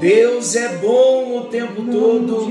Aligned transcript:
Deus 0.00 0.54
é 0.54 0.76
bom 0.76 1.38
o 1.38 1.44
tempo 1.46 1.82
todo 1.90 2.48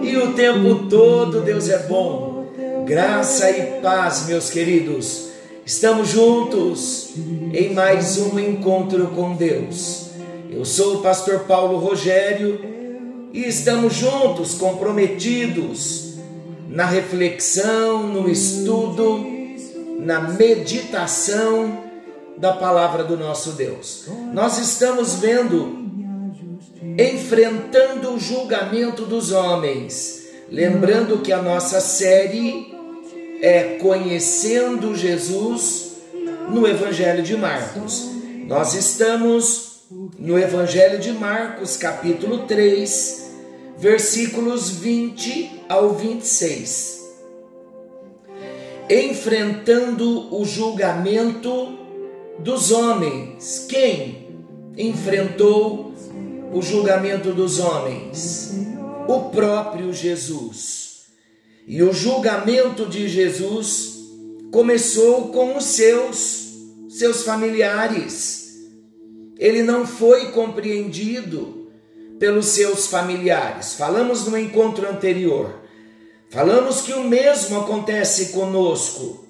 e 0.00 0.16
o 0.16 0.32
tempo 0.34 0.86
todo 0.88 1.40
Deus 1.40 1.68
é 1.68 1.78
bom. 1.88 2.46
Graça 2.86 3.50
e 3.50 3.80
paz, 3.80 4.26
meus 4.26 4.48
queridos. 4.48 5.30
Estamos 5.66 6.08
juntos 6.08 7.14
em 7.52 7.74
mais 7.74 8.18
um 8.18 8.38
encontro 8.38 9.08
com 9.08 9.34
Deus. 9.34 10.10
Eu 10.50 10.64
sou 10.64 10.96
o 10.96 11.02
pastor 11.02 11.40
Paulo 11.40 11.78
Rogério 11.78 12.60
e 13.32 13.44
estamos 13.44 13.94
juntos, 13.94 14.54
comprometidos 14.54 16.14
na 16.68 16.86
reflexão, 16.86 18.04
no 18.04 18.30
estudo, 18.30 19.24
na 19.98 20.20
meditação 20.20 21.78
da 22.36 22.52
palavra 22.52 23.02
do 23.02 23.16
nosso 23.16 23.52
Deus. 23.52 24.06
Nós 24.32 24.58
estamos 24.58 25.14
vendo 25.14 25.81
enfrentando 26.98 28.14
o 28.14 28.18
julgamento 28.18 29.04
dos 29.04 29.32
homens. 29.32 30.22
Lembrando 30.50 31.18
que 31.20 31.32
a 31.32 31.40
nossa 31.40 31.80
série 31.80 32.74
é 33.40 33.78
Conhecendo 33.80 34.94
Jesus 34.94 35.96
no 36.50 36.66
Evangelho 36.66 37.22
de 37.22 37.36
Marcos. 37.36 38.10
Nós 38.46 38.74
estamos 38.74 39.82
no 40.18 40.38
Evangelho 40.38 40.98
de 40.98 41.12
Marcos, 41.12 41.76
capítulo 41.76 42.40
3, 42.40 43.30
versículos 43.78 44.70
20 44.70 45.64
ao 45.68 45.94
26. 45.94 47.00
Enfrentando 48.90 50.34
o 50.34 50.44
julgamento 50.44 51.78
dos 52.38 52.70
homens. 52.70 53.66
Quem 53.68 54.28
enfrentou 54.76 55.92
o 56.52 56.60
julgamento 56.60 57.32
dos 57.32 57.58
homens? 57.58 58.52
O 59.08 59.30
próprio 59.30 59.92
Jesus. 59.92 61.06
E 61.66 61.82
o 61.82 61.92
julgamento 61.92 62.86
de 62.86 63.08
Jesus 63.08 63.94
começou 64.52 65.28
com 65.28 65.56
os 65.56 65.64
seus, 65.64 66.52
seus 66.90 67.22
familiares. 67.22 68.42
Ele 69.38 69.62
não 69.62 69.86
foi 69.86 70.30
compreendido 70.30 71.70
pelos 72.18 72.46
seus 72.46 72.86
familiares. 72.86 73.74
Falamos 73.74 74.26
no 74.26 74.38
encontro 74.38 74.88
anterior. 74.88 75.62
Falamos 76.30 76.82
que 76.82 76.92
o 76.92 77.04
mesmo 77.04 77.58
acontece 77.60 78.26
conosco. 78.26 79.26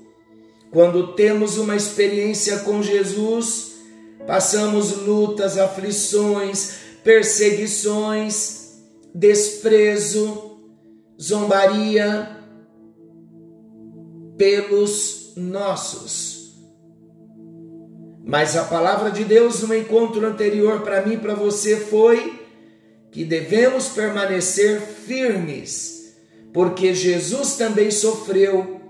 Quando 0.70 1.14
temos 1.14 1.56
uma 1.56 1.76
experiência 1.76 2.58
com 2.60 2.82
Jesus, 2.82 3.72
passamos 4.26 4.98
lutas, 4.98 5.58
aflições, 5.58 6.81
perseguições, 7.02 8.80
desprezo, 9.14 10.58
zombaria 11.20 12.28
pelos 14.36 15.32
nossos. 15.36 16.52
Mas 18.24 18.56
a 18.56 18.64
palavra 18.64 19.10
de 19.10 19.24
Deus 19.24 19.62
no 19.62 19.74
encontro 19.74 20.24
anterior 20.26 20.82
para 20.82 21.04
mim 21.04 21.14
e 21.14 21.18
para 21.18 21.34
você 21.34 21.76
foi 21.76 22.40
que 23.10 23.24
devemos 23.24 23.88
permanecer 23.88 24.80
firmes, 24.80 26.16
porque 26.52 26.94
Jesus 26.94 27.56
também 27.56 27.90
sofreu 27.90 28.80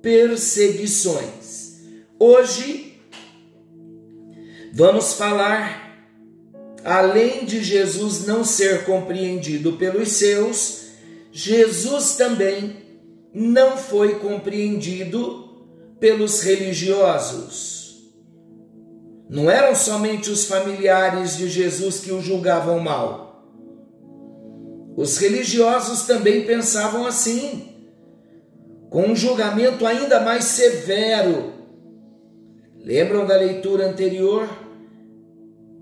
perseguições. 0.00 1.80
Hoje 2.18 2.98
vamos 4.72 5.14
falar 5.14 5.83
além 6.84 7.46
de 7.46 7.64
Jesus 7.64 8.26
não 8.26 8.44
ser 8.44 8.84
compreendido 8.84 9.72
pelos 9.72 10.10
seus, 10.10 10.84
Jesus 11.32 12.14
também 12.16 12.76
não 13.32 13.76
foi 13.76 14.20
compreendido 14.20 15.48
pelos 15.98 16.42
religiosos. 16.42 18.12
Não 19.28 19.50
eram 19.50 19.74
somente 19.74 20.30
os 20.30 20.44
familiares 20.44 21.36
de 21.36 21.48
Jesus 21.48 22.00
que 22.00 22.12
o 22.12 22.20
julgavam 22.20 22.78
mal. 22.78 23.42
Os 24.96 25.16
religiosos 25.16 26.02
também 26.02 26.44
pensavam 26.44 27.06
assim, 27.06 27.74
com 28.90 29.08
um 29.08 29.16
julgamento 29.16 29.86
ainda 29.86 30.20
mais 30.20 30.44
severo. 30.44 31.52
Lembram 32.78 33.26
da 33.26 33.36
leitura 33.36 33.88
anterior? 33.88 34.63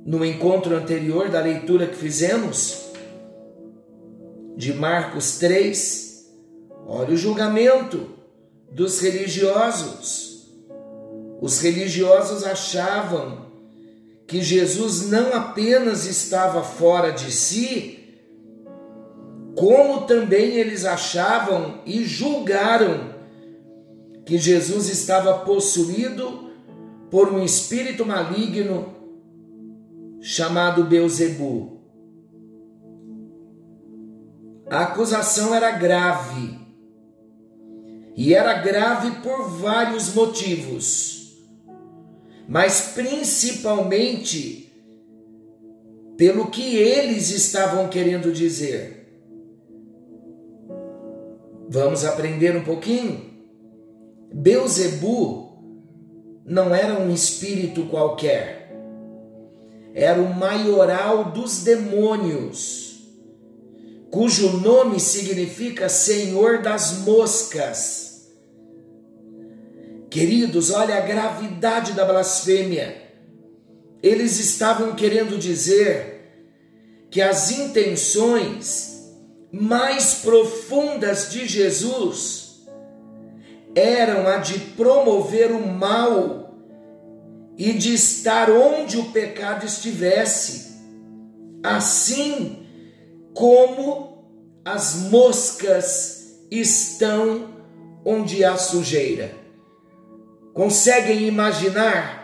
No 0.04 0.24
encontro 0.24 0.76
anterior 0.76 1.28
da 1.28 1.40
leitura 1.40 1.86
que 1.86 1.96
fizemos 1.96 2.90
de 4.56 4.72
Marcos 4.74 5.38
3, 5.38 6.26
olha 6.86 7.14
o 7.14 7.16
julgamento 7.16 8.10
dos 8.70 9.00
religiosos. 9.00 10.50
Os 11.40 11.60
religiosos 11.60 12.44
achavam 12.44 13.46
que 14.26 14.42
Jesus 14.42 15.08
não 15.10 15.34
apenas 15.34 16.06
estava 16.06 16.62
fora 16.62 17.10
de 17.10 17.30
si, 17.30 17.98
como 19.54 20.02
também 20.06 20.56
eles 20.56 20.84
achavam 20.84 21.80
e 21.84 22.04
julgaram 22.04 23.12
que 24.24 24.38
Jesus 24.38 24.88
estava 24.88 25.38
possuído 25.38 26.50
por 27.10 27.28
um 27.32 27.44
espírito 27.44 28.06
maligno 28.06 29.01
chamado 30.22 30.84
Beuzebu. 30.84 31.80
A 34.70 34.84
acusação 34.84 35.52
era 35.52 35.72
grave. 35.72 36.62
E 38.16 38.32
era 38.32 38.54
grave 38.54 39.20
por 39.20 39.50
vários 39.50 40.14
motivos. 40.14 41.36
Mas 42.48 42.92
principalmente 42.94 44.72
pelo 46.16 46.50
que 46.50 46.76
eles 46.76 47.30
estavam 47.30 47.88
querendo 47.88 48.32
dizer. 48.32 49.00
Vamos 51.68 52.04
aprender 52.04 52.56
um 52.56 52.62
pouquinho? 52.62 53.32
Beuzebu 54.32 55.52
não 56.44 56.74
era 56.74 57.00
um 57.00 57.12
espírito 57.12 57.86
qualquer 57.86 58.61
era 59.94 60.20
o 60.20 60.34
maioral 60.34 61.32
dos 61.32 61.62
demônios, 61.62 63.00
cujo 64.10 64.58
nome 64.58 64.98
significa 64.98 65.88
Senhor 65.88 66.62
das 66.62 66.98
Moscas. 66.98 68.28
Queridos, 70.10 70.70
olha 70.70 70.96
a 70.96 71.00
gravidade 71.00 71.92
da 71.92 72.04
blasfêmia. 72.04 73.00
Eles 74.02 74.38
estavam 74.40 74.94
querendo 74.94 75.38
dizer 75.38 76.12
que 77.10 77.20
as 77.20 77.50
intenções 77.50 78.92
mais 79.50 80.14
profundas 80.14 81.30
de 81.30 81.46
Jesus 81.46 82.62
eram 83.74 84.26
a 84.26 84.38
de 84.38 84.58
promover 84.58 85.50
o 85.52 85.66
mal 85.66 86.41
e 87.56 87.72
de 87.72 87.94
estar 87.94 88.50
onde 88.50 88.98
o 88.98 89.12
pecado 89.12 89.66
estivesse, 89.66 90.72
assim 91.62 92.66
como 93.34 94.12
as 94.64 95.10
moscas 95.10 96.38
estão 96.50 97.50
onde 98.04 98.44
há 98.44 98.56
sujeira. 98.56 99.34
Conseguem 100.52 101.26
imaginar 101.26 102.22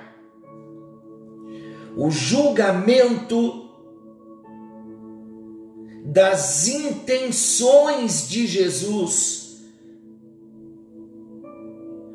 o 1.96 2.10
julgamento 2.10 3.68
das 6.04 6.68
intenções 6.68 8.28
de 8.28 8.46
Jesus? 8.46 9.58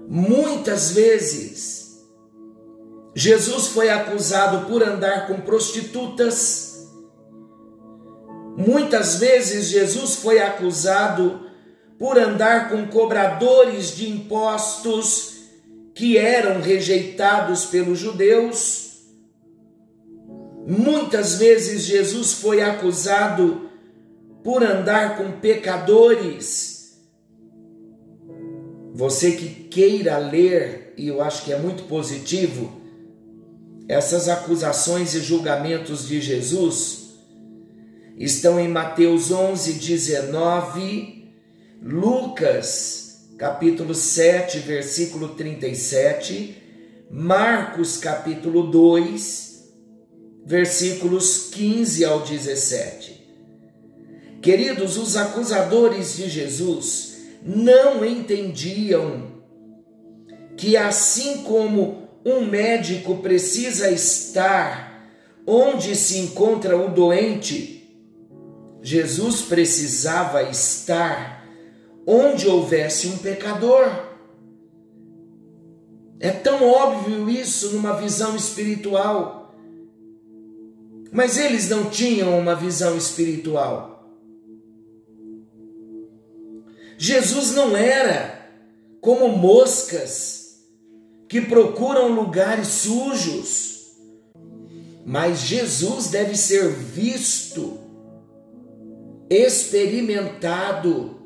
Muitas 0.08 0.92
vezes, 0.92 1.83
Jesus 3.16 3.68
foi 3.68 3.90
acusado 3.90 4.68
por 4.68 4.82
andar 4.82 5.28
com 5.28 5.42
prostitutas, 5.42 6.74
Muitas 8.56 9.16
vezes 9.16 9.66
Jesus 9.66 10.16
foi 10.16 10.40
acusado 10.40 11.42
por 11.98 12.20
andar 12.20 12.70
com 12.70 12.86
cobradores 12.88 13.96
de 13.96 14.10
impostos 14.10 15.34
que 15.96 16.18
eram 16.18 16.62
rejeitados 16.62 17.66
pelos 17.66 17.98
judeus. 17.98 19.02
Muitas 20.68 21.36
vezes 21.36 21.82
Jesus 21.84 22.34
foi 22.34 22.62
acusado 22.62 23.70
por 24.44 24.64
andar 24.64 25.18
com 25.18 25.40
pecadores. 25.40 27.02
Você 28.94 29.32
que 29.32 29.48
queira 29.48 30.18
ler, 30.20 30.94
e 30.96 31.08
eu 31.08 31.22
acho 31.24 31.44
que 31.44 31.52
é 31.52 31.58
muito 31.58 31.84
positivo, 31.84 32.83
essas 33.88 34.30
acusações 34.30 35.14
e 35.14 35.22
julgamentos 35.22 36.08
de 36.08 36.22
Jesus 36.22 37.04
estão 38.18 38.60
em 38.60 38.68
Mateus 38.68 39.32
11, 39.32 39.74
19, 39.74 41.32
Lucas, 41.82 43.28
capítulo 43.38 43.94
7, 43.94 44.60
versículo 44.60 45.30
37, 45.30 46.62
Marcos, 47.12 47.98
capítulo 47.98 48.72
2, 48.72 49.64
versículos 50.46 51.50
15 51.52 52.06
ao 52.06 52.22
17. 52.22 53.22
Queridos, 54.42 54.98
os 54.98 55.16
acusadores 55.18 56.18
de 56.18 56.30
Jesus 56.30 57.18
não 57.46 58.06
entendiam 58.06 59.34
que 60.56 60.78
assim 60.78 61.44
como 61.44 62.03
um 62.26 62.46
médico 62.46 63.18
precisa 63.18 63.90
estar 63.92 64.94
onde 65.46 65.96
se 65.96 66.20
encontra 66.20 66.78
o 66.78 66.90
doente, 66.90 67.74
Jesus 68.82 69.42
precisava 69.42 70.44
estar 70.44 71.46
onde 72.06 72.48
houvesse 72.48 73.08
um 73.08 73.18
pecador. 73.18 73.88
É 76.20 76.32
tão 76.32 76.66
óbvio 76.66 77.30
isso 77.30 77.72
numa 77.72 77.94
visão 77.94 78.36
espiritual. 78.36 79.56
Mas 81.12 81.38
eles 81.38 81.70
não 81.70 81.90
tinham 81.90 82.38
uma 82.38 82.56
visão 82.56 82.98
espiritual. 82.98 83.94
Jesus 86.98 87.54
não 87.54 87.76
era 87.76 88.50
como 89.02 89.28
moscas 89.30 90.43
que 91.28 91.42
procuram 91.42 92.14
lugares 92.14 92.68
sujos, 92.68 93.74
mas 95.06 95.40
Jesus 95.40 96.08
deve 96.08 96.36
ser 96.36 96.70
visto, 96.70 97.78
experimentado, 99.30 101.22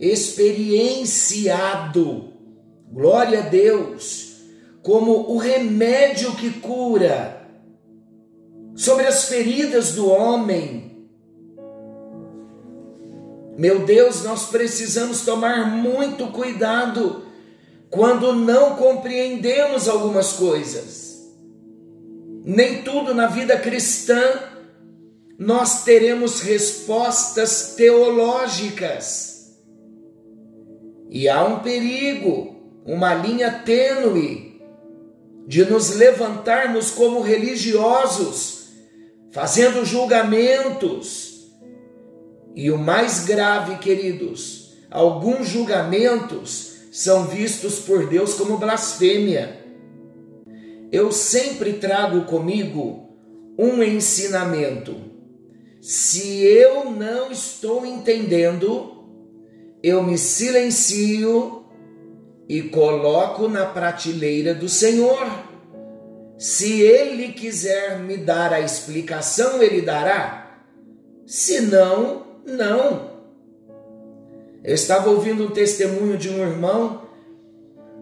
experienciado, 0.00 2.32
glória 2.90 3.40
a 3.40 3.48
Deus, 3.48 4.34
como 4.82 5.30
o 5.30 5.38
remédio 5.38 6.34
que 6.36 6.50
cura 6.50 7.40
sobre 8.74 9.06
as 9.06 9.28
feridas 9.28 9.92
do 9.92 10.08
homem. 10.08 10.92
Meu 13.56 13.84
Deus, 13.84 14.24
nós 14.24 14.46
precisamos 14.46 15.20
tomar 15.20 15.70
muito 15.70 16.26
cuidado 16.28 17.23
quando 17.94 18.32
não 18.34 18.74
compreendemos 18.74 19.88
algumas 19.88 20.32
coisas. 20.32 21.32
Nem 22.44 22.82
tudo 22.82 23.14
na 23.14 23.28
vida 23.28 23.56
cristã 23.56 24.20
nós 25.38 25.84
teremos 25.84 26.40
respostas 26.40 27.74
teológicas. 27.76 29.54
E 31.08 31.28
há 31.28 31.44
um 31.44 31.60
perigo, 31.60 32.56
uma 32.84 33.14
linha 33.14 33.62
tênue 33.64 34.60
de 35.46 35.64
nos 35.64 35.94
levantarmos 35.94 36.90
como 36.90 37.20
religiosos, 37.20 38.70
fazendo 39.30 39.84
julgamentos 39.84 41.48
e 42.56 42.72
o 42.72 42.78
mais 42.78 43.24
grave, 43.24 43.76
queridos, 43.78 44.74
alguns 44.90 45.48
julgamentos 45.48 46.73
são 46.94 47.26
vistos 47.26 47.80
por 47.80 48.06
Deus 48.06 48.34
como 48.34 48.56
blasfêmia. 48.56 49.58
Eu 50.92 51.10
sempre 51.10 51.72
trago 51.72 52.24
comigo 52.24 53.08
um 53.58 53.82
ensinamento. 53.82 54.94
Se 55.82 56.44
eu 56.44 56.92
não 56.92 57.32
estou 57.32 57.84
entendendo, 57.84 59.08
eu 59.82 60.04
me 60.04 60.16
silencio 60.16 61.64
e 62.48 62.62
coloco 62.62 63.48
na 63.48 63.66
prateleira 63.66 64.54
do 64.54 64.68
Senhor. 64.68 65.26
Se 66.38 66.80
Ele 66.80 67.32
quiser 67.32 67.98
me 67.98 68.18
dar 68.18 68.52
a 68.52 68.60
explicação, 68.60 69.60
Ele 69.60 69.82
dará. 69.82 70.62
Se 71.26 71.60
não, 71.60 72.24
não. 72.46 73.13
Eu 74.64 74.74
estava 74.74 75.10
ouvindo 75.10 75.44
um 75.44 75.50
testemunho 75.50 76.16
de 76.16 76.30
um 76.30 76.38
irmão, 76.38 77.02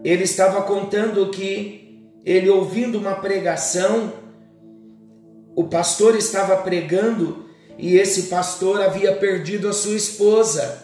ele 0.01 0.23
estava 0.23 0.61
contando 0.61 1.29
que 1.29 2.01
ele 2.25 2.49
ouvindo 2.49 2.97
uma 2.97 3.15
pregação, 3.15 4.13
o 5.53 5.65
pastor 5.65 6.15
estava 6.15 6.55
pregando 6.55 7.45
e 7.77 7.97
esse 7.97 8.23
pastor 8.23 8.81
havia 8.81 9.13
perdido 9.13 9.67
a 9.67 9.73
sua 9.73 9.95
esposa. 9.95 10.81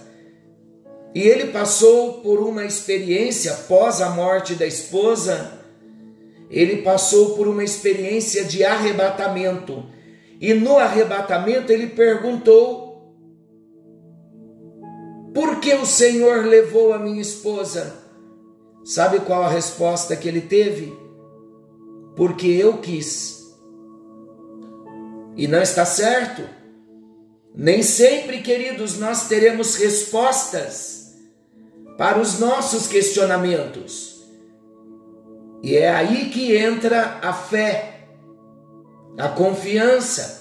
E 1.15 1.21
ele 1.21 1.45
passou 1.45 2.15
por 2.15 2.41
uma 2.41 2.65
experiência 2.65 3.53
pós 3.69 4.01
a 4.01 4.09
morte 4.09 4.55
da 4.55 4.67
esposa, 4.67 5.59
ele 6.51 6.81
passou 6.81 7.37
por 7.37 7.47
uma 7.47 7.63
experiência 7.63 8.43
de 8.43 8.65
arrebatamento. 8.65 9.85
E 10.41 10.53
no 10.53 10.77
arrebatamento 10.77 11.71
ele 11.71 11.87
perguntou 11.87 12.88
por 15.33 15.59
que 15.59 15.73
o 15.75 15.85
Senhor 15.85 16.45
levou 16.45 16.93
a 16.93 16.99
minha 16.99 17.21
esposa? 17.21 17.93
Sabe 18.83 19.19
qual 19.19 19.43
a 19.43 19.49
resposta 19.49 20.15
que 20.15 20.27
ele 20.27 20.41
teve? 20.41 20.97
Porque 22.15 22.47
eu 22.47 22.77
quis. 22.77 23.39
E 25.35 25.47
não 25.47 25.61
está 25.61 25.85
certo. 25.85 26.43
Nem 27.55 27.83
sempre, 27.83 28.41
queridos, 28.41 28.97
nós 28.97 29.27
teremos 29.27 29.75
respostas 29.75 31.13
para 31.97 32.19
os 32.19 32.39
nossos 32.39 32.87
questionamentos. 32.87 34.23
E 35.61 35.75
é 35.75 35.89
aí 35.89 36.29
que 36.29 36.55
entra 36.55 37.19
a 37.21 37.33
fé, 37.33 38.07
a 39.17 39.27
confiança, 39.27 40.38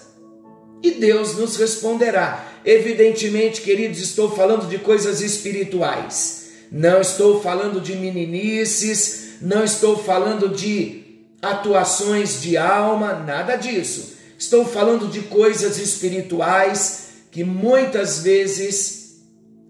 e 0.83 0.93
Deus 0.93 1.37
nos 1.37 1.57
responderá. 1.57 2.45
Evidentemente, 2.65 3.63
queridos, 3.63 4.01
estou 4.01 4.31
falando 4.31 4.69
de 4.69 4.79
coisas 4.79 5.21
espirituais. 5.21 6.51
Não 6.71 7.01
estou 7.01 7.41
falando 7.41 7.81
de 7.81 7.97
meninices, 7.97 9.39
não 9.41 9.65
estou 9.65 9.97
falando 9.97 10.49
de 10.49 11.05
atuações 11.41 12.43
de 12.43 12.57
alma, 12.57 13.15
nada 13.15 13.57
disso. 13.57 14.17
Estou 14.39 14.65
falando 14.65 15.09
de 15.09 15.23
coisas 15.23 15.79
espirituais 15.79 17.09
que 17.31 17.43
muitas 17.43 18.21
vezes 18.21 19.23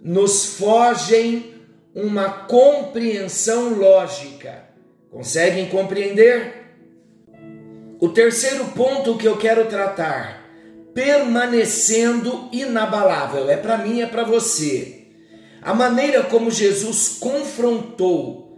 nos 0.03 0.45
fogem 0.57 1.55
uma 1.95 2.29
compreensão 2.31 3.75
lógica. 3.75 4.65
Conseguem 5.11 5.69
compreender? 5.69 6.55
O 8.01 8.09
terceiro 8.09 8.67
ponto 8.67 9.17
que 9.17 9.27
eu 9.27 9.37
quero 9.37 9.67
tratar 9.67 10.48
permanecendo 10.95 12.49
inabalável. 12.53 13.49
É 13.49 13.57
para 13.57 13.79
mim, 13.79 14.01
é 14.01 14.07
para 14.07 14.25
você. 14.25 15.07
A 15.63 15.75
maneira 15.75 16.23
como 16.25 16.51
Jesus 16.51 17.17
confrontou 17.21 18.49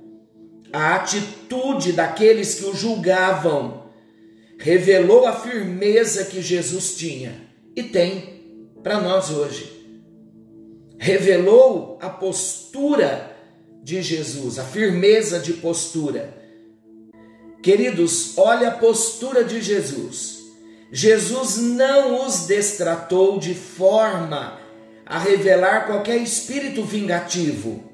a 0.72 0.94
atitude 0.96 1.92
daqueles 1.92 2.54
que 2.54 2.64
o 2.64 2.74
julgavam 2.74 3.90
revelou 4.58 5.26
a 5.26 5.32
firmeza 5.32 6.26
que 6.26 6.42
Jesus 6.42 6.94
tinha 6.96 7.34
e 7.74 7.82
tem 7.82 8.68
para 8.82 9.00
nós 9.00 9.30
hoje. 9.30 9.78
Revelou 10.98 11.98
a 12.00 12.10
postura 12.10 13.34
de 13.82 14.02
Jesus, 14.02 14.58
a 14.58 14.64
firmeza 14.64 15.38
de 15.38 15.54
postura. 15.54 16.36
Queridos, 17.62 18.36
olha 18.36 18.68
a 18.68 18.72
postura 18.72 19.42
de 19.42 19.62
Jesus. 19.62 20.39
Jesus 20.92 21.58
não 21.58 22.26
os 22.26 22.46
destratou 22.46 23.38
de 23.38 23.54
forma 23.54 24.58
a 25.06 25.18
revelar 25.18 25.86
qualquer 25.86 26.16
espírito 26.16 26.82
vingativo. 26.82 27.84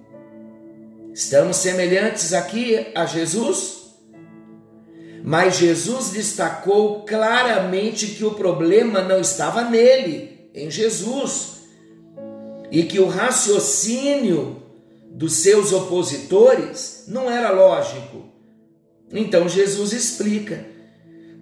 Estamos 1.13 1.57
semelhantes 1.57 2.33
aqui 2.33 2.89
a 2.95 3.05
Jesus? 3.05 3.87
Mas 5.23 5.57
Jesus 5.57 6.11
destacou 6.11 7.05
claramente 7.05 8.09
que 8.09 8.25
o 8.25 8.35
problema 8.35 9.03
não 9.03 9.21
estava 9.21 9.63
nele, 9.63 10.51
em 10.55 10.71
Jesus 10.71 11.63
e 12.71 12.85
que 12.85 12.99
o 12.99 13.09
raciocínio 13.09 14.63
dos 15.11 15.35
seus 15.35 15.73
opositores 15.73 17.05
não 17.09 17.31
era 17.31 17.51
lógico. 17.51 18.25
Então 19.11 19.49
Jesus 19.49 19.93
explica 19.93 20.76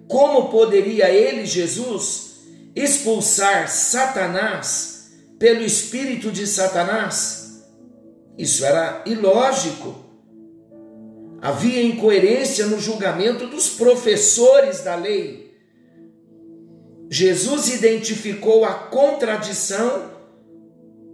como 0.07 0.49
poderia 0.49 1.09
ele, 1.09 1.45
Jesus, 1.45 2.35
expulsar 2.75 3.69
Satanás 3.69 5.11
pelo 5.39 5.63
espírito 5.63 6.31
de 6.31 6.45
Satanás? 6.45 7.65
Isso 8.37 8.65
era 8.65 9.03
ilógico. 9.05 10.03
Havia 11.41 11.83
incoerência 11.83 12.65
no 12.65 12.79
julgamento 12.79 13.47
dos 13.47 13.69
professores 13.69 14.81
da 14.81 14.95
lei. 14.95 15.45
Jesus 17.09 17.73
identificou 17.73 18.65
a 18.65 18.73
contradição 18.73 20.11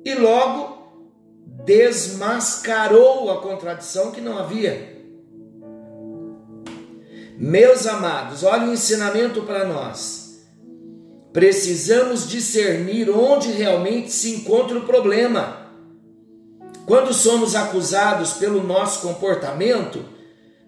e 0.06 0.14
logo 0.16 0.82
desmascarou 1.66 3.30
a 3.30 3.42
contradição 3.42 4.12
que 4.12 4.22
não 4.22 4.38
havia. 4.38 4.91
Meus 7.44 7.88
amados, 7.88 8.44
olha 8.44 8.68
o 8.68 8.74
ensinamento 8.74 9.42
para 9.42 9.66
nós. 9.66 10.44
Precisamos 11.34 12.30
discernir 12.30 13.10
onde 13.10 13.52
realmente 13.52 14.12
se 14.12 14.36
encontra 14.36 14.78
o 14.78 14.86
problema. 14.86 15.72
Quando 16.86 17.12
somos 17.16 17.56
acusados 17.56 18.34
pelo 18.34 18.62
nosso 18.62 19.02
comportamento, 19.08 20.06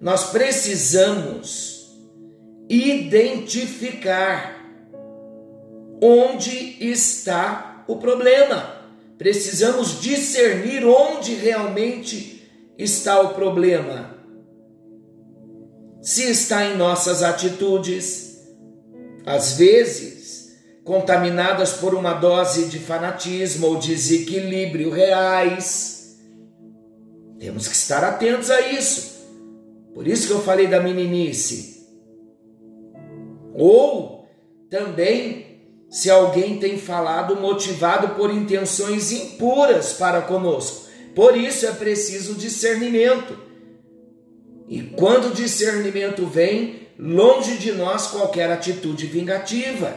nós 0.02 0.32
precisamos 0.32 1.92
identificar 2.68 4.60
onde 6.02 6.84
está 6.84 7.84
o 7.88 7.98
problema. 7.98 8.82
Precisamos 9.20 10.02
discernir 10.02 10.84
onde 10.84 11.36
realmente 11.36 12.50
está 12.80 13.22
o 13.22 13.36
problema. 13.36 14.23
Se 16.04 16.30
está 16.30 16.66
em 16.66 16.76
nossas 16.76 17.24
atitudes, 17.24 18.38
às 19.26 19.54
vezes 19.54 20.52
contaminadas 20.84 21.72
por 21.76 21.96
uma 21.96 22.14
dose 22.14 22.66
de 22.66 22.78
fanatismo 22.78 23.68
ou 23.68 23.78
desequilíbrio 23.78 24.92
reais, 24.92 26.18
temos 27.40 27.70
que 27.70 27.74
estar 27.74 28.04
atentos 28.04 28.52
a 28.52 28.60
isso. 28.68 29.14
Por 29.94 30.06
isso 30.06 30.28
que 30.28 30.34
eu 30.34 30.42
falei 30.42 30.68
da 30.68 30.82
meninice. 30.82 31.88
Ou 33.54 34.28
também 34.70 35.62
se 35.90 36.10
alguém 36.10 36.60
tem 36.60 36.78
falado 36.78 37.40
motivado 37.40 38.10
por 38.16 38.30
intenções 38.30 39.10
impuras 39.14 39.94
para 39.94 40.22
conosco. 40.24 40.86
Por 41.16 41.38
isso 41.38 41.66
é 41.66 41.72
preciso 41.72 42.34
discernimento. 42.36 43.53
E 44.68 44.82
quando 44.82 45.30
o 45.30 45.34
discernimento 45.34 46.26
vem, 46.26 46.88
longe 46.98 47.58
de 47.58 47.72
nós 47.72 48.08
qualquer 48.08 48.52
atitude 48.52 49.06
vingativa. 49.08 49.96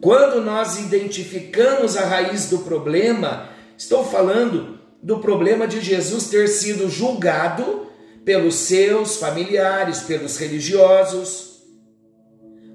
Quando 0.00 0.40
nós 0.40 0.78
identificamos 0.78 1.96
a 1.96 2.04
raiz 2.04 2.48
do 2.48 2.58
problema, 2.60 3.48
estou 3.76 4.04
falando 4.04 4.78
do 5.02 5.18
problema 5.18 5.66
de 5.66 5.80
Jesus 5.80 6.28
ter 6.28 6.48
sido 6.48 6.88
julgado 6.88 7.86
pelos 8.24 8.54
seus 8.54 9.16
familiares, 9.16 10.00
pelos 10.00 10.36
religiosos 10.36 11.52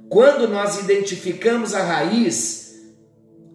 quando 0.10 0.48
nós 0.48 0.80
identificamos 0.80 1.74
a 1.74 1.84
raiz 1.84 2.76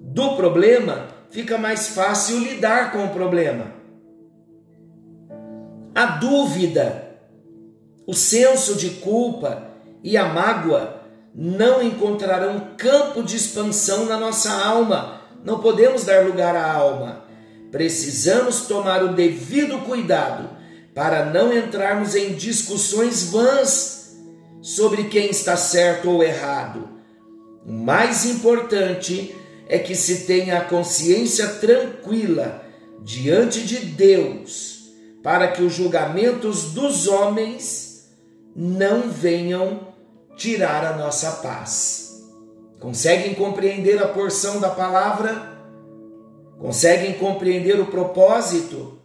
do 0.00 0.37
problema, 0.37 1.09
fica 1.30 1.56
mais 1.56 1.88
fácil 1.88 2.38
lidar 2.38 2.92
com 2.92 3.06
o 3.06 3.11
problema. 3.11 3.73
A 5.94 6.06
dúvida, 6.06 7.18
o 8.06 8.14
senso 8.14 8.75
de 8.76 8.90
culpa 8.90 9.70
e 10.02 10.16
a 10.16 10.26
mágoa 10.26 11.02
não 11.34 11.82
encontrarão 11.82 12.75
campo 12.76 13.22
de 13.22 13.37
expansão 13.37 14.06
na 14.06 14.18
nossa 14.18 14.50
alma. 14.50 15.20
Não 15.44 15.61
podemos 15.61 16.04
dar 16.04 16.25
lugar 16.25 16.56
à 16.56 16.72
alma. 16.72 17.25
Precisamos 17.70 18.62
tomar 18.62 19.02
o 19.02 19.14
devido 19.14 19.84
cuidado 19.84 20.50
para 20.94 21.26
não 21.26 21.52
entrarmos 21.52 22.14
em 22.14 22.34
discussões 22.34 23.25
vãs 23.30 24.16
sobre 24.61 25.04
quem 25.04 25.30
está 25.30 25.56
certo 25.56 26.11
ou 26.11 26.22
errado. 26.22 26.88
O 27.66 27.72
mais 27.72 28.25
importante 28.26 29.34
é 29.68 29.78
que 29.78 29.94
se 29.94 30.26
tenha 30.26 30.58
a 30.58 30.64
consciência 30.64 31.46
tranquila 31.49 32.62
diante 33.02 33.62
de 33.62 33.78
Deus, 33.78 34.71
para 35.22 35.48
que 35.48 35.62
os 35.62 35.72
julgamentos 35.72 36.72
dos 36.72 37.06
homens 37.06 38.10
não 38.54 39.08
venham 39.08 39.92
tirar 40.36 40.84
a 40.84 40.96
nossa 40.96 41.30
paz. 41.42 42.22
Conseguem 42.80 43.34
compreender 43.34 44.02
a 44.02 44.08
porção 44.08 44.58
da 44.60 44.68
palavra? 44.68 45.52
Conseguem 46.58 47.14
compreender 47.14 47.78
o 47.80 47.86
propósito? 47.86 48.98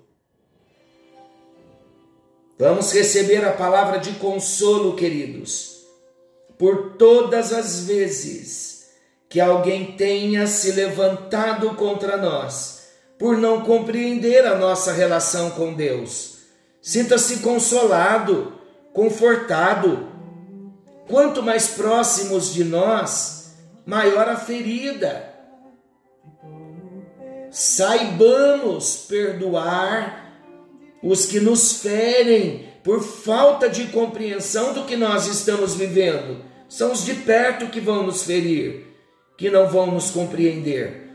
Vamos 2.57 2.91
receber 2.91 3.45
a 3.45 3.51
palavra 3.51 3.99
de 3.99 4.13
consolo, 4.13 4.95
queridos, 4.95 5.83
por 6.57 6.95
todas 6.97 7.53
as 7.53 7.81
vezes 7.81 8.87
que 9.29 9.39
alguém 9.39 9.95
tenha 9.95 10.47
se 10.47 10.71
levantado 10.71 11.75
contra 11.75 12.17
nós, 12.17 12.76
por 13.17 13.37
não 13.37 13.61
compreender 13.61 14.45
a 14.45 14.57
nossa 14.57 14.91
relação 14.91 15.51
com 15.51 15.73
Deus. 15.73 16.37
Sinta-se 16.81 17.37
consolado, 17.37 18.53
confortado. 18.93 20.07
Quanto 21.07 21.41
mais 21.41 21.69
próximos 21.69 22.53
de 22.53 22.63
nós, 22.63 23.55
maior 23.85 24.27
a 24.29 24.35
ferida. 24.35 25.33
Saibamos 27.49 29.05
perdoar 29.07 30.27
os 31.01 31.25
que 31.25 31.39
nos 31.39 31.81
ferem 31.81 32.67
por 32.83 33.01
falta 33.01 33.69
de 33.69 33.85
compreensão 33.87 34.73
do 34.73 34.83
que 34.83 34.95
nós 34.95 35.27
estamos 35.27 35.75
vivendo. 35.75 36.43
São 36.69 36.91
os 36.91 37.05
de 37.05 37.15
perto 37.15 37.67
que 37.67 37.79
vão 37.79 38.03
nos 38.03 38.23
ferir, 38.23 38.85
que 39.37 39.49
não 39.49 39.67
vão 39.67 39.87
nos 39.87 40.11
compreender. 40.11 41.06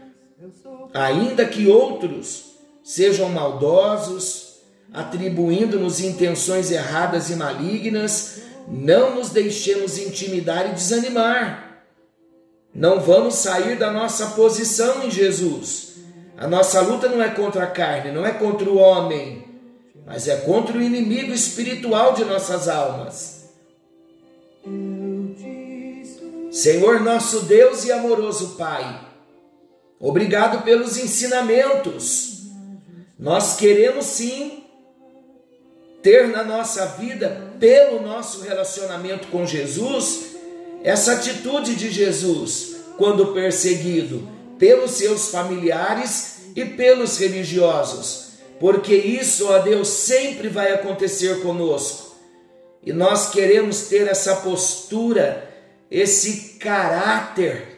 Ainda 0.95 1.47
que 1.47 1.69
outros 1.69 2.53
sejam 2.85 3.29
maldosos, 3.29 4.59
atribuindo-nos 4.93 6.01
intenções 6.01 6.71
erradas 6.71 7.31
e 7.31 7.37
malignas, 7.37 8.43
não 8.69 9.15
nos 9.15 9.31
deixemos 9.31 9.99
intimidar 9.99 10.71
e 10.71 10.75
desanimar. 10.75 11.85
Não 12.75 13.01
vamos 13.01 13.35
sair 13.35 13.79
da 13.79 13.91
nossa 13.91 14.29
posição 14.29 15.05
em 15.05 15.11
Jesus. 15.11 15.93
A 16.37 16.47
nossa 16.47 16.81
luta 16.81 17.09
não 17.09 17.23
é 17.23 17.29
contra 17.29 17.65
a 17.65 17.67
carne, 17.67 18.11
não 18.11 18.27
é 18.27 18.33
contra 18.33 18.69
o 18.69 18.77
homem, 18.77 19.45
mas 20.07 20.27
é 20.27 20.37
contra 20.39 20.77
o 20.77 20.83
inimigo 20.83 21.33
espiritual 21.33 22.15
de 22.15 22.25
nossas 22.25 22.69
almas. 22.69 23.43
Senhor 26.51 27.01
nosso 27.01 27.41
Deus 27.45 27.85
e 27.85 27.93
amoroso 27.93 28.57
Pai, 28.59 29.12
obrigado 30.03 30.63
pelos 30.63 30.99
ensinamentos. 30.99 32.43
Nós 33.19 33.57
queremos 33.57 34.05
sim 34.05 34.65
ter 36.03 36.29
na 36.29 36.45
nossa 36.45 36.85
vida, 36.99 37.55
pelo 37.59 38.03
nosso 38.03 38.43
relacionamento 38.43 39.29
com 39.29 39.47
Jesus, 39.47 40.33
essa 40.85 41.13
atitude 41.13 41.77
de 41.77 41.91
Jesus 41.91 42.77
quando 42.99 43.33
perseguido 43.33 44.29
pelos 44.59 44.91
seus 44.91 45.29
familiares 45.29 46.41
e 46.55 46.65
pelos 46.65 47.17
religiosos 47.17 48.23
porque 48.63 48.95
isso, 48.95 49.49
ó 49.49 49.59
Deus, 49.59 49.89
sempre 49.89 50.49
vai 50.49 50.73
acontecer 50.73 51.43
conosco. 51.43 52.15
E 52.87 52.93
nós 52.93 53.31
queremos 53.31 53.89
ter 53.89 54.07
essa 54.07 54.37
postura, 54.37 55.53
esse 55.91 56.59
caráter 56.61 57.72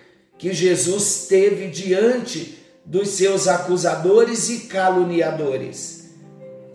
que 0.44 0.52
Jesus 0.52 1.24
teve 1.26 1.68
diante 1.68 2.58
dos 2.84 3.08
seus 3.08 3.48
acusadores 3.48 4.50
e 4.50 4.66
caluniadores. 4.66 6.10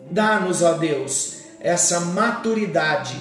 Dá-nos, 0.10 0.64
ó 0.64 0.74
Deus, 0.74 1.42
essa 1.60 2.00
maturidade 2.00 3.16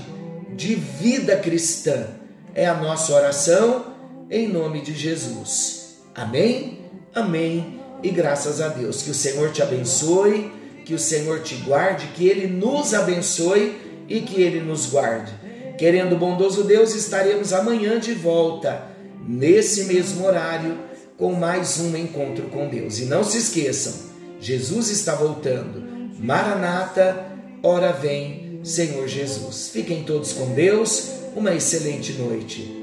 de 0.56 0.74
vida 0.74 1.36
cristã. 1.36 2.06
É 2.54 2.66
a 2.66 2.72
nossa 2.72 3.12
oração 3.12 3.92
em 4.30 4.48
nome 4.48 4.80
de 4.80 4.94
Jesus. 4.94 5.98
Amém? 6.14 6.78
Amém. 7.14 7.78
E 8.02 8.08
graças 8.08 8.62
a 8.62 8.68
Deus. 8.68 9.02
Que 9.02 9.10
o 9.10 9.14
Senhor 9.14 9.52
te 9.52 9.60
abençoe 9.60 10.50
que 10.82 10.94
o 10.94 10.98
Senhor 10.98 11.42
te 11.42 11.56
guarde, 11.56 12.06
que 12.16 12.26
Ele 12.26 12.46
nos 12.46 12.94
abençoe 12.94 13.76
e 14.08 14.22
que 14.22 14.40
Ele 14.40 14.62
nos 14.62 14.86
guarde. 14.86 15.30
Querendo 15.76 16.16
bondoso 16.16 16.64
Deus, 16.64 16.94
estaremos 16.94 17.52
amanhã 17.52 18.00
de 18.00 18.14
volta, 18.14 18.96
nesse 19.28 19.84
mesmo 19.84 20.24
horário, 20.24 20.78
com 21.18 21.34
mais 21.34 21.78
um 21.78 21.94
encontro 21.94 22.44
com 22.44 22.68
Deus. 22.68 22.98
E 22.98 23.04
não 23.04 23.22
se 23.22 23.36
esqueçam, 23.36 23.92
Jesus 24.40 24.88
está 24.88 25.14
voltando. 25.14 25.86
Maranata, 26.18 27.26
hora 27.62 27.92
vem, 27.92 28.60
Senhor 28.64 29.06
Jesus. 29.06 29.68
Fiquem 29.68 30.02
todos 30.02 30.32
com 30.32 30.54
Deus, 30.54 31.10
uma 31.36 31.54
excelente 31.54 32.14
noite. 32.14 32.74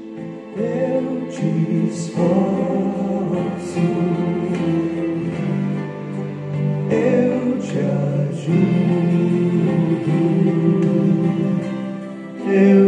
Eu 0.56 1.28
te 1.28 1.42
esforço, 1.92 2.16
eu 6.90 7.58
te 7.60 7.78
ajudo, 8.32 8.86
eu 12.48 12.85